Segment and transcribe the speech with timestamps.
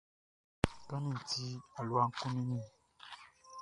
[0.87, 1.43] Kanʼni ti,
[1.77, 2.61] alua kunnin mi.